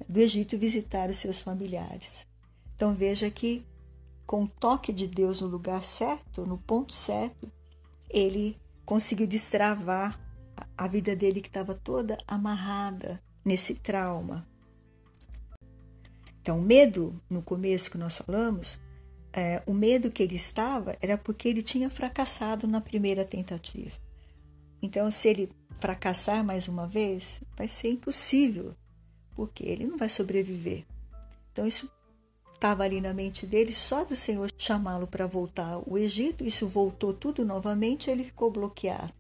[0.09, 2.27] do Egito visitar os seus familiares.
[2.75, 3.67] Então veja que
[4.27, 7.51] com o toque de Deus no lugar certo, no ponto certo,
[8.09, 10.19] ele conseguiu destravar
[10.77, 14.47] a vida dele que estava toda amarrada nesse trauma.
[16.41, 18.79] Então, o medo, no começo que nós falamos,
[19.33, 23.97] é, o medo que ele estava era porque ele tinha fracassado na primeira tentativa.
[24.83, 28.75] Então, se ele fracassar mais uma vez, vai ser impossível,
[29.35, 30.85] porque ele não vai sobreviver.
[31.53, 31.91] Então, isso
[32.55, 37.13] estava ali na mente dele, só do Senhor chamá-lo para voltar ao Egito, isso voltou
[37.13, 39.13] tudo novamente, ele ficou bloqueado.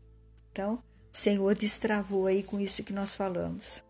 [0.51, 3.85] Então, o Senhor destravou aí com isso que nós falamos.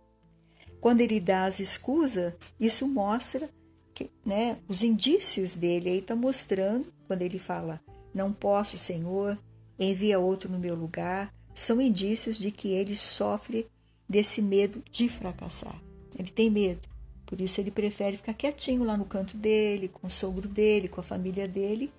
[0.80, 3.48] Quando ele dá as escusas, isso mostra
[3.94, 7.80] que, né, os indícios dele aí está mostrando, quando ele fala,
[8.12, 9.38] não posso, Senhor,
[9.78, 13.66] envia outro no meu lugar, são indícios de que ele sofre
[14.08, 15.80] desse medo de fracassar.
[16.18, 16.88] Ele tem medo,
[17.24, 21.00] por isso ele prefere ficar quietinho lá no canto dele, com o sogro dele, com
[21.00, 21.92] a família dele,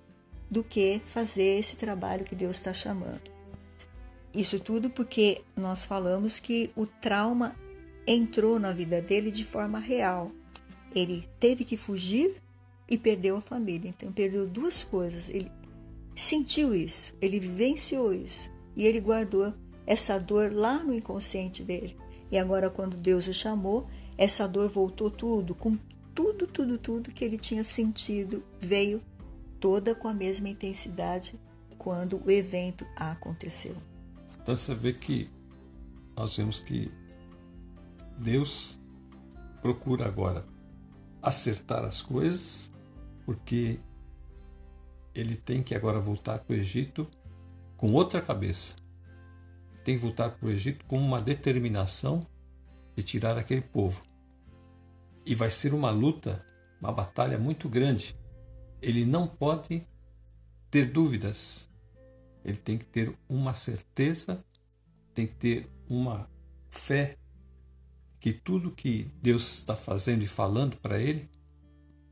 [0.50, 3.34] do que fazer esse trabalho que Deus está chamando.
[4.34, 7.56] Isso tudo porque nós falamos que o trauma
[8.06, 10.30] entrou na vida dele de forma real.
[10.94, 12.36] Ele teve que fugir
[12.88, 13.88] e perdeu a família.
[13.88, 15.28] Então, perdeu duas coisas.
[15.28, 15.50] Ele
[16.14, 19.54] sentiu isso, ele vivenciou isso e ele guardou
[19.86, 21.96] essa dor lá no inconsciente dele.
[22.30, 25.78] E agora, quando Deus o chamou, essa dor voltou tudo, com
[26.14, 29.02] tudo, tudo, tudo que ele tinha sentido, veio
[29.60, 31.38] toda com a mesma intensidade
[31.78, 33.76] quando o evento aconteceu.
[34.42, 35.30] Então você vê que
[36.16, 36.90] nós vemos que
[38.18, 38.80] Deus
[39.60, 40.44] procura agora
[41.22, 42.70] acertar as coisas,
[43.24, 43.78] porque
[45.14, 47.08] ele tem que agora voltar para o Egito
[47.76, 48.76] com outra cabeça.
[49.84, 52.26] Tem que voltar para o Egito com uma determinação
[52.96, 54.02] de tirar aquele povo.
[55.24, 56.44] E vai ser uma luta,
[56.80, 58.16] uma batalha muito grande.
[58.80, 59.86] Ele não pode
[60.70, 61.70] ter dúvidas.
[62.44, 64.44] Ele tem que ter uma certeza,
[65.14, 66.28] tem que ter uma
[66.68, 67.16] fé
[68.18, 71.28] que tudo que Deus está fazendo e falando para ele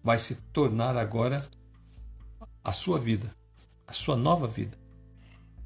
[0.03, 1.45] vai se tornar agora
[2.63, 3.35] a sua vida,
[3.87, 4.84] a sua nova vida.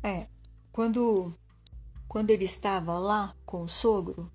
[0.03, 0.27] É,
[0.71, 1.35] quando,
[2.07, 4.31] quando ele estava lá com o sogro,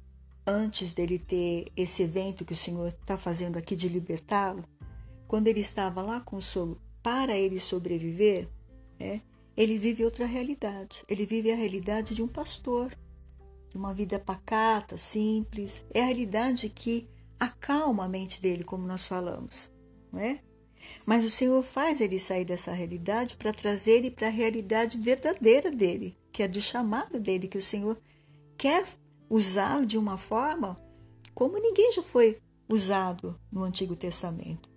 [0.45, 4.63] antes dele ter esse evento que o Senhor está fazendo aqui de libertá-lo,
[5.27, 8.49] quando ele estava lá com o sogro para ele sobreviver,
[8.99, 9.21] é,
[9.55, 11.03] ele vive outra realidade.
[11.07, 12.95] Ele vive a realidade de um pastor
[13.69, 15.85] de uma vida pacata, simples.
[15.91, 19.73] É a realidade que acalma a mente dele, como nós falamos,
[20.11, 20.39] não é?
[21.05, 25.71] Mas o Senhor faz ele sair dessa realidade para trazer ele para a realidade verdadeira
[25.71, 27.97] dele, que é do chamado dele, que o Senhor
[28.57, 28.85] quer
[29.29, 30.79] usá-lo de uma forma
[31.33, 32.37] como ninguém já foi
[32.69, 34.69] usado no Antigo Testamento.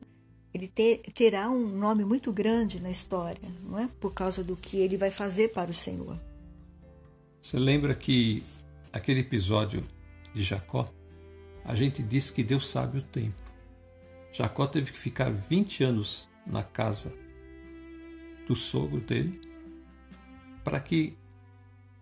[0.53, 3.89] Ele ter, terá um nome muito grande na história, não é?
[4.01, 6.19] Por causa do que ele vai fazer para o Senhor.
[7.43, 8.43] Você lembra que
[8.93, 9.85] aquele episódio
[10.33, 10.91] de Jacó,
[11.65, 13.46] a gente diz que Deus sabe o tempo.
[14.37, 17.11] Jacó teve que ficar 20 anos na casa
[18.47, 19.41] do sogro dele
[20.63, 21.17] para que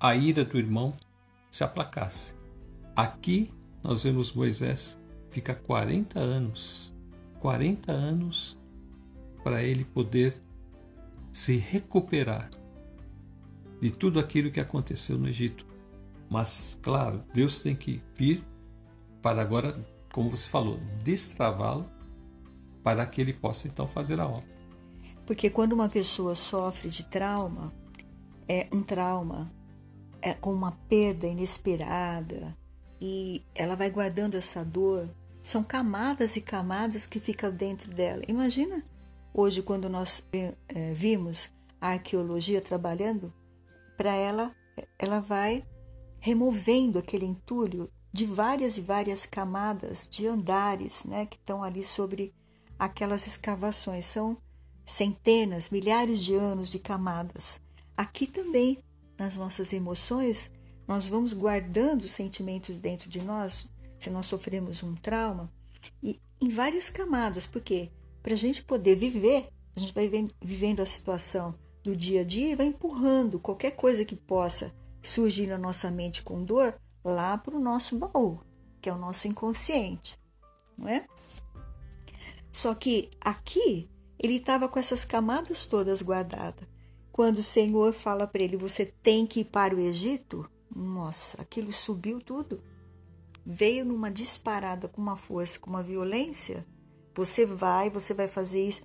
[0.00, 0.96] a ira do irmão
[1.48, 2.34] se aplacasse.
[2.96, 3.52] Aqui
[3.84, 4.98] nós vemos Moisés
[5.30, 6.92] fica 40 anos,
[7.38, 8.58] 40 anos
[9.44, 10.42] para ele poder
[11.30, 12.50] se recuperar
[13.80, 15.64] de tudo aquilo que aconteceu no Egito.
[16.28, 18.42] Mas, claro, Deus tem que vir
[19.22, 19.72] para agora,
[20.12, 21.93] como você falou, destravá-lo
[22.84, 24.44] para que ele possa então fazer a obra.
[25.26, 27.72] Porque quando uma pessoa sofre de trauma,
[28.46, 29.50] é um trauma
[30.20, 32.56] é com uma perda inesperada
[32.98, 35.10] e ela vai guardando essa dor,
[35.42, 38.22] são camadas e camadas que ficam dentro dela.
[38.26, 38.82] Imagina
[39.34, 43.32] hoje, quando nós é, vimos a arqueologia trabalhando,
[43.98, 44.54] para ela,
[44.98, 45.62] ela vai
[46.18, 52.32] removendo aquele entulho de várias e várias camadas de andares né, que estão ali sobre
[52.78, 54.06] aquelas escavações.
[54.06, 54.36] São
[54.84, 57.60] centenas, milhares de anos de camadas.
[57.96, 58.78] Aqui também,
[59.18, 60.50] nas nossas emoções,
[60.86, 65.50] nós vamos guardando sentimentos dentro de nós, se nós sofremos um trauma,
[66.02, 67.90] e em várias camadas, porque
[68.22, 70.10] para a gente poder viver, a gente vai
[70.42, 75.46] vivendo a situação do dia a dia e vai empurrando qualquer coisa que possa surgir
[75.46, 78.40] na nossa mente com dor lá para o nosso baú,
[78.80, 80.18] que é o nosso inconsciente,
[80.76, 81.06] não é?
[82.54, 86.68] Só que aqui ele estava com essas camadas todas guardadas.
[87.10, 91.72] Quando o Senhor fala para ele, você tem que ir para o Egito, nossa, aquilo
[91.72, 92.62] subiu tudo.
[93.44, 96.64] Veio numa disparada com uma força, com uma violência.
[97.12, 98.82] Você vai, você vai fazer isso.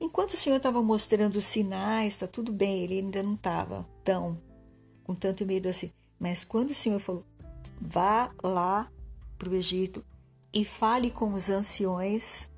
[0.00, 4.40] Enquanto o Senhor estava mostrando os sinais, está tudo bem, ele ainda não estava tão
[5.04, 5.92] com tanto medo assim.
[6.18, 7.26] Mas quando o Senhor falou,
[7.78, 8.90] vá lá
[9.36, 10.02] para o Egito
[10.52, 12.50] e fale com os anciões,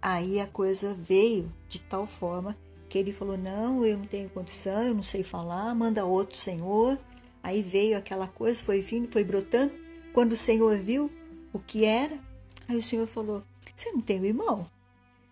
[0.00, 2.56] aí a coisa veio de tal forma
[2.88, 6.98] que ele falou: Não, eu não tenho condição, eu não sei falar, manda outro Senhor.
[7.42, 9.72] Aí veio aquela coisa, foi vindo, foi brotando.
[10.12, 11.10] Quando o Senhor viu
[11.52, 12.18] o que era,
[12.68, 13.42] aí o Senhor falou:
[13.74, 14.66] Você não tem um irmão?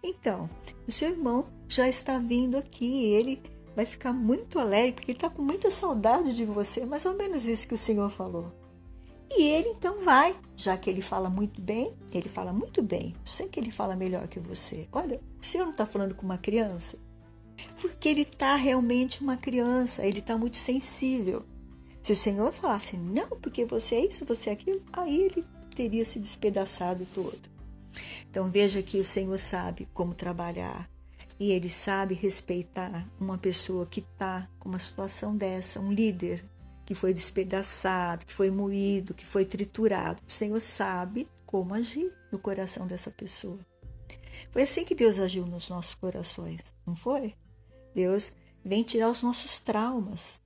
[0.03, 0.49] Então,
[0.87, 3.43] o seu irmão já está vindo aqui, ele
[3.75, 7.47] vai ficar muito alegre, porque ele está com muita saudade de você, mais ou menos
[7.47, 8.53] isso que o Senhor falou.
[9.31, 13.49] E ele então vai, já que ele fala muito bem, ele fala muito bem, sei
[13.49, 14.89] que ele fala melhor que você.
[14.91, 16.99] Olha, o Senhor não está falando com uma criança?
[17.81, 21.45] Porque ele está realmente uma criança, ele está muito sensível.
[22.03, 26.05] Se o Senhor falasse, não, porque você é isso, você é aquilo, aí ele teria
[26.05, 27.39] se despedaçado todo.
[28.31, 30.89] Então veja que o Senhor sabe como trabalhar
[31.39, 36.45] e ele sabe respeitar uma pessoa que está com uma situação dessa, um líder
[36.89, 40.23] que foi despedaçado, que foi moído, que foi triturado.
[40.27, 43.59] O Senhor sabe como agir no coração dessa pessoa.
[44.51, 47.35] Foi assim que Deus agiu nos nossos corações, não foi?
[47.95, 48.33] Deus
[48.65, 50.41] vem tirar os nossos traumas.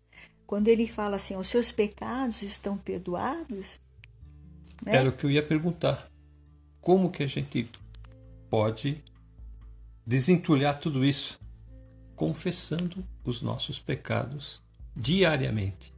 [0.44, 3.78] Quando ele fala assim, os seus pecados estão perdoados.
[4.84, 4.96] Né?
[4.96, 6.10] Era o que eu ia perguntar.
[6.80, 7.70] Como que a gente
[8.50, 9.00] pode
[10.04, 11.38] desentulhar tudo isso?
[12.16, 14.60] Confessando os nossos pecados
[14.96, 15.92] diariamente.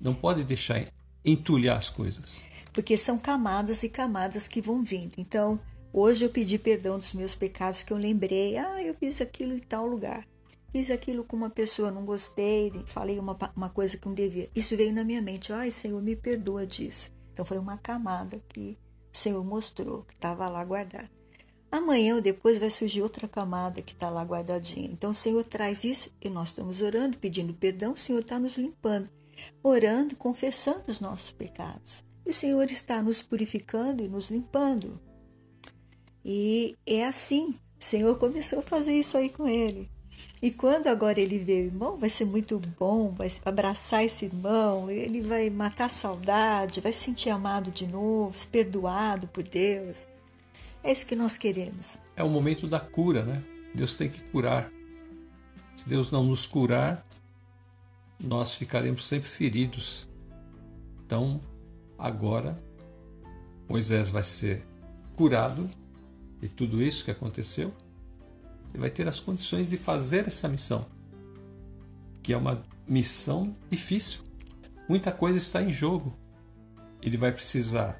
[0.00, 0.86] Não pode deixar
[1.24, 2.36] entulhar as coisas.
[2.72, 5.14] Porque são camadas e camadas que vão vindo.
[5.18, 5.58] Então,
[5.92, 8.56] hoje eu pedi perdão dos meus pecados que eu lembrei.
[8.56, 10.26] Ah, eu fiz aquilo em tal lugar
[10.70, 14.48] fiz aquilo com uma pessoa, não gostei, falei uma, uma coisa que não devia.
[14.54, 17.10] Isso veio na minha mente, ai Senhor, me perdoa disso.
[17.32, 18.76] Então foi uma camada que
[19.12, 21.10] o Senhor mostrou, que estava lá guardada.
[21.70, 24.90] Amanhã ou depois vai surgir outra camada que está lá guardadinha.
[24.90, 28.56] Então o Senhor traz isso e nós estamos orando, pedindo perdão, o Senhor está nos
[28.56, 29.08] limpando,
[29.62, 32.04] orando, confessando os nossos pecados.
[32.26, 35.00] E o Senhor está nos purificando e nos limpando.
[36.24, 37.54] E é assim.
[37.80, 39.88] O Senhor começou a fazer isso aí com ele.
[40.42, 44.88] E quando agora ele vê o irmão, vai ser muito bom, vai abraçar esse irmão,
[44.90, 50.06] ele vai matar a saudade, vai se sentir amado de novo, perdoado por Deus.
[50.82, 51.98] É isso que nós queremos.
[52.14, 53.42] É o momento da cura, né?
[53.74, 54.70] Deus tem que curar.
[55.76, 57.04] Se Deus não nos curar,
[58.22, 60.08] nós ficaremos sempre feridos.
[61.04, 61.40] Então,
[61.98, 62.56] agora,
[63.68, 64.64] Moisés vai ser
[65.16, 65.68] curado
[66.40, 67.74] de tudo isso que aconteceu
[68.72, 70.86] ele vai ter as condições de fazer essa missão,
[72.22, 74.20] que é uma missão difícil.
[74.88, 76.16] Muita coisa está em jogo.
[77.00, 77.98] Ele vai precisar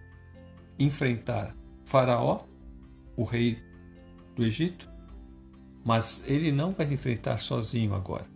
[0.78, 1.54] enfrentar
[1.84, 2.42] Faraó,
[3.16, 3.58] o rei
[4.36, 4.88] do Egito,
[5.84, 8.26] mas ele não vai enfrentar sozinho agora.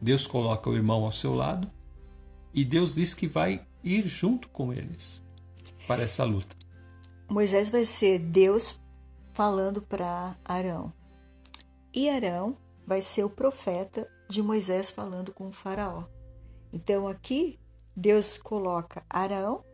[0.00, 1.70] Deus coloca o irmão ao seu lado
[2.52, 5.22] e Deus diz que vai ir junto com eles
[5.86, 6.56] para essa luta.
[7.28, 8.80] Moisés vai ser Deus
[9.32, 10.92] falando para Arão.
[11.92, 12.56] E Arão
[12.86, 16.04] vai ser o profeta de Moisés falando com o Faraó.
[16.72, 17.58] Então aqui
[17.96, 19.64] Deus coloca Arão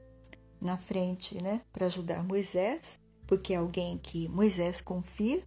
[0.61, 5.43] na frente, né, para ajudar Moisés, porque é alguém que Moisés confia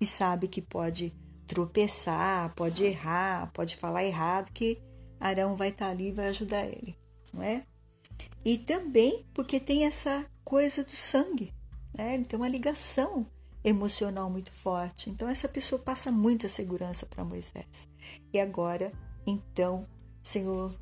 [0.00, 1.14] e sabe que pode
[1.50, 4.80] tropeçar, pode errar, pode falar errado, que
[5.18, 6.96] Arão vai estar tá ali e vai ajudar ele,
[7.32, 7.66] não é?
[8.44, 11.52] E também porque tem essa coisa do sangue,
[11.92, 12.14] né?
[12.14, 13.26] Ele tem uma ligação
[13.64, 15.10] emocional muito forte.
[15.10, 17.88] Então essa pessoa passa muita segurança para Moisés.
[18.32, 18.92] E agora,
[19.26, 19.88] então,
[20.22, 20.72] Senhor,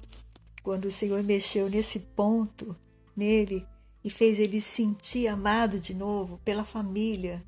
[0.63, 2.77] quando o Senhor mexeu nesse ponto
[3.17, 3.67] nele
[4.05, 7.43] e fez ele sentir amado de novo pela família,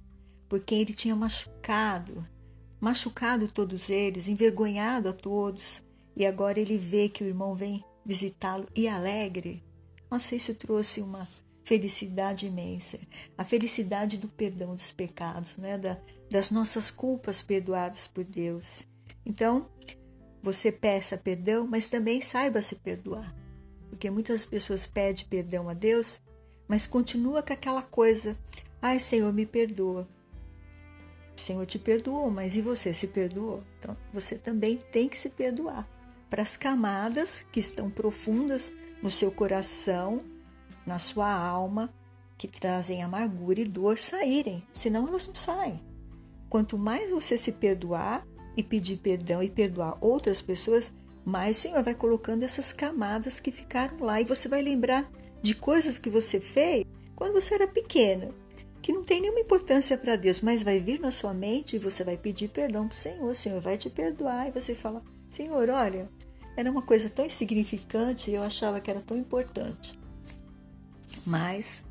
[0.49, 2.27] por quem ele tinha machucado,
[2.81, 5.83] machucado todos eles, envergonhado a todos,
[6.16, 9.62] e agora ele vê que o irmão vem visitá-lo e alegre.
[10.11, 11.28] Nossa, isso trouxe uma
[11.62, 12.99] felicidade imensa,
[13.39, 15.78] a felicidade do perdão dos pecados, né?
[15.78, 15.99] Da,
[16.31, 18.81] das nossas culpas perdoadas por Deus.
[19.24, 19.68] Então,
[20.43, 23.35] você peça perdão, mas também saiba se perdoar.
[23.89, 26.20] Porque muitas pessoas pedem perdão a Deus,
[26.66, 28.37] mas continua com aquela coisa:
[28.81, 30.09] ai, Senhor, me perdoa.
[31.41, 33.64] O Senhor te perdoou, mas e você se perdoou?
[33.78, 35.88] Então, você também tem que se perdoar
[36.28, 38.70] para as camadas que estão profundas
[39.03, 40.20] no seu coração,
[40.84, 41.88] na sua alma,
[42.36, 45.82] que trazem amargura e dor saírem, senão elas não saem.
[46.51, 50.93] Quanto mais você se perdoar e pedir perdão e perdoar outras pessoas,
[51.24, 55.11] mais o Senhor vai colocando essas camadas que ficaram lá e você vai lembrar
[55.41, 56.84] de coisas que você fez
[57.16, 58.28] quando você era pequena,
[58.83, 62.03] que não tem nenhuma importância para Deus, mas vai vir na sua mente e você
[62.03, 65.68] vai pedir perdão para o Senhor, o Senhor vai te perdoar e você fala: Senhor,
[65.68, 66.09] olha,
[66.57, 69.99] era uma coisa tão insignificante e eu achava que era tão importante.
[71.26, 71.85] Mas,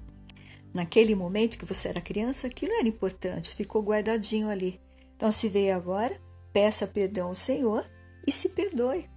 [0.73, 4.79] naquele momento que você era criança, aquilo era importante, ficou guardadinho ali.
[5.15, 6.19] Então, se veio agora,
[6.51, 7.85] peça perdão ao Senhor
[8.25, 9.09] e se perdoe.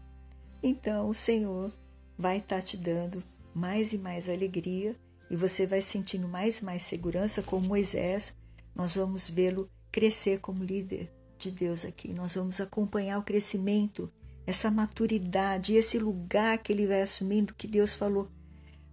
[0.63, 1.73] Então, o Senhor
[2.17, 3.23] vai estar tá te dando
[3.55, 4.97] mais e mais alegria
[5.33, 8.35] e você vai sentindo mais e mais segurança, como Moisés.
[8.75, 12.13] Nós vamos vê-lo crescer como líder de Deus aqui.
[12.13, 14.13] Nós vamos acompanhar o crescimento
[14.47, 18.29] essa maturidade, esse lugar que ele vai assumindo que Deus falou.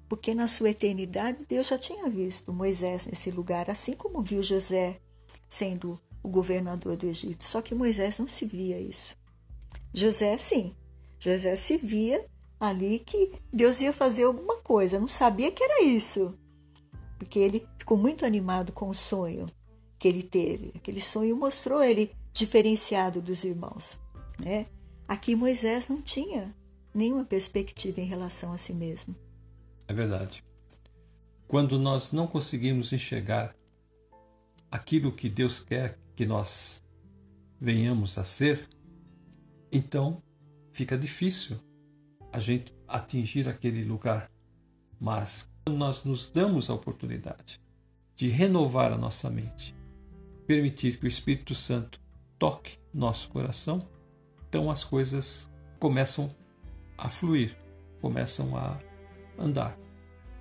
[0.07, 4.97] Porque na sua eternidade Deus já tinha visto Moisés nesse lugar, assim como viu José
[5.49, 7.43] sendo o governador do Egito.
[7.43, 9.17] Só que Moisés não se via isso.
[9.93, 10.73] José sim.
[11.19, 12.25] José se via
[12.60, 16.38] ali que Deus ia fazer alguma coisa, não sabia que era isso.
[17.18, 19.45] Porque ele ficou muito animado com o sonho
[19.97, 20.74] que ele teve.
[20.76, 23.99] Aquele sonho mostrou ele diferenciado dos irmãos,
[24.39, 24.68] né?
[25.07, 26.55] Aqui Moisés não tinha
[26.93, 29.16] nenhuma perspectiva em relação a si mesmo.
[29.88, 30.43] É verdade.
[31.47, 33.55] Quando nós não conseguimos enxergar
[34.72, 36.84] aquilo que Deus quer que nós
[37.60, 38.70] venhamos a ser,
[39.72, 40.22] então
[40.72, 41.60] fica difícil
[42.32, 44.30] a gente atingir aquele lugar.
[44.99, 47.61] Mas quando nós nos damos a oportunidade
[48.15, 49.75] de renovar a nossa mente,
[50.45, 51.99] permitir que o Espírito Santo
[52.38, 53.88] toque nosso coração,
[54.47, 55.49] então as coisas
[55.80, 56.34] começam
[56.97, 57.55] a fluir,
[58.01, 58.80] começam a
[59.38, 59.77] andar.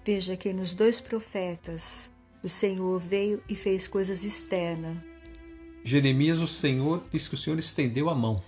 [0.05, 2.11] Veja que nos dois profetas
[2.43, 4.97] o Senhor veio e fez coisas externas.
[5.85, 8.43] Jeremias, o Senhor, diz que o Senhor estendeu a mão.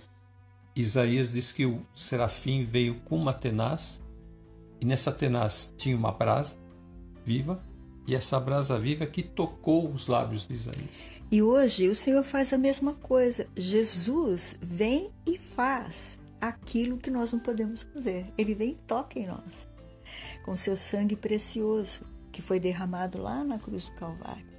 [0.75, 4.01] Isaías diz que o serafim veio com uma tenaz
[4.79, 6.55] e nessa tenaz tinha uma brasa
[7.25, 7.61] viva
[8.07, 11.21] e essa brasa viva que tocou os lábios de Isaías.
[11.31, 13.47] E hoje o Senhor faz a mesma coisa.
[13.55, 18.25] Jesus vem e faz aquilo que nós não podemos fazer.
[18.37, 19.67] Ele vem e toca em nós,
[20.43, 24.50] com seu sangue precioso que foi derramado lá na cruz do Calvário.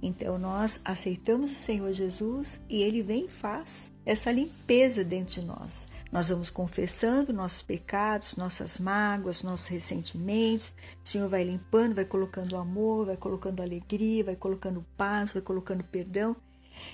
[0.00, 5.42] Então nós aceitamos o Senhor Jesus e ele vem e faz essa limpeza dentro de
[5.42, 5.88] nós.
[6.10, 10.72] Nós vamos confessando nossos pecados, nossas mágoas, nossos ressentimentos.
[11.04, 15.84] O Senhor vai limpando, vai colocando amor, vai colocando alegria, vai colocando paz, vai colocando
[15.84, 16.36] perdão.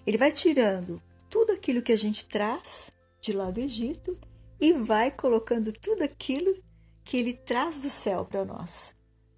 [0.06, 2.90] Ele vai tirando tudo aquilo que a gente traz
[3.20, 4.18] de lá do Egito
[4.60, 6.56] e vai colocando tudo aquilo
[7.04, 8.93] que ele traz do céu para nós,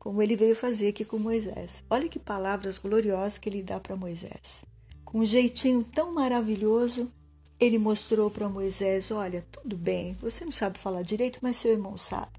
[0.06, 1.82] como ele veio fazer aqui com Moisés.
[1.90, 4.64] Olha que palavras gloriosas que ele dá para Moisés.
[5.04, 7.10] Com um jeitinho tão maravilhoso,
[7.58, 11.96] ele mostrou para Moisés: Olha, tudo bem, você não sabe falar direito, mas seu irmão
[11.96, 12.38] sabe.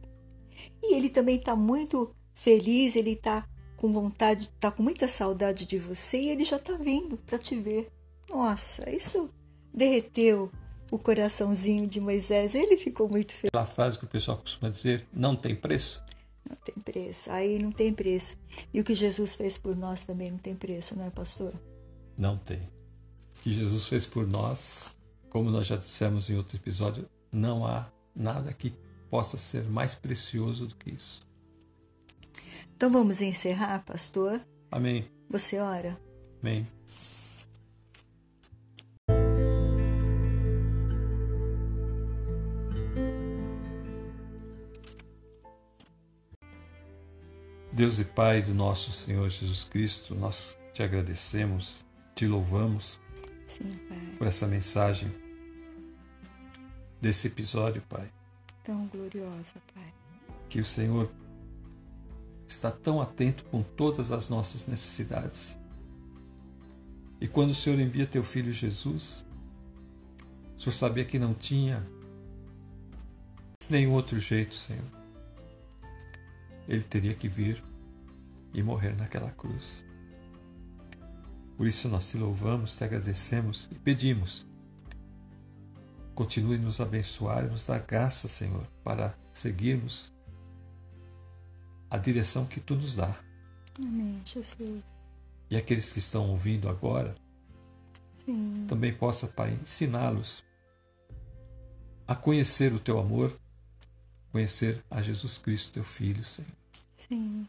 [0.82, 3.46] E ele também está muito feliz, ele está
[3.76, 7.54] com vontade, está com muita saudade de você e ele já está vindo para te
[7.54, 7.92] ver.
[8.30, 9.30] Nossa, isso
[9.74, 10.50] derreteu
[10.90, 12.56] o coraçãozinho de Moisés.
[12.56, 13.50] Ele ficou muito feliz.
[13.50, 16.07] Aquela frase que o pessoal costuma dizer: não tem preço.
[16.50, 17.32] Não tem preço.
[17.32, 18.38] Aí não tem preço.
[18.74, 21.54] E o que Jesus fez por nós também não tem preço, não é, pastor?
[22.18, 22.60] Não tem.
[22.60, 24.96] O que Jesus fez por nós
[25.30, 28.74] como nós já dissemos em outro episódio, não há nada que
[29.10, 31.22] possa ser mais precioso do que isso.
[32.76, 34.42] Então vamos encerrar, pastor?
[34.72, 35.08] Amém.
[35.30, 36.00] Você ora?
[36.42, 36.68] Amém.
[47.78, 53.00] Deus e Pai do nosso Senhor Jesus Cristo, nós te agradecemos, te louvamos
[53.46, 53.70] Sim,
[54.18, 55.14] por essa mensagem
[57.00, 58.10] desse episódio, Pai.
[58.64, 59.94] Tão gloriosa, Pai.
[60.50, 61.08] Que o Senhor
[62.48, 65.56] está tão atento com todas as nossas necessidades.
[67.22, 69.24] E quando o Senhor envia teu filho Jesus,
[70.56, 71.86] O Senhor sabia que não tinha
[73.70, 74.84] nenhum outro jeito, Senhor.
[76.68, 77.67] Ele teria que vir
[78.54, 79.86] e morrer naquela cruz.
[81.58, 84.46] Por isso nós te louvamos, te agradecemos e pedimos.
[86.14, 90.14] Continue nos abençoar e nos dar graça, Senhor, para seguirmos
[91.90, 93.16] a direção que tu nos dá.
[93.80, 94.84] Amém, Jesus.
[95.50, 97.16] E aqueles que estão ouvindo agora,
[98.16, 98.66] Sim.
[98.68, 100.44] também possa, Pai, ensiná-los
[102.08, 103.38] a conhecer o teu amor,
[104.32, 106.52] conhecer a Jesus Cristo, teu Filho, Senhor.
[106.96, 107.48] Sim.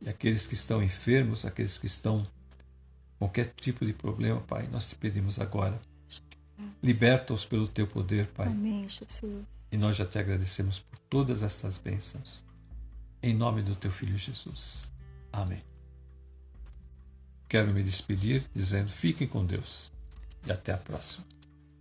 [0.00, 2.26] E aqueles que estão enfermos, aqueles que estão
[3.18, 5.80] com qualquer tipo de problema, Pai, nós te pedimos agora.
[6.82, 8.48] Liberta-os pelo teu poder, Pai.
[8.48, 9.44] Amém, Jesus.
[9.70, 12.44] E nós já te agradecemos por todas estas bênçãos.
[13.22, 14.88] Em nome do teu filho Jesus.
[15.32, 15.62] Amém.
[17.48, 19.92] Quero me despedir dizendo: fiquem com Deus
[20.46, 21.24] e até a próxima.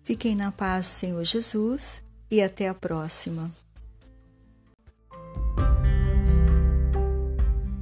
[0.04, 3.52] Fiquem na paz, Senhor Jesus, e até a próxima.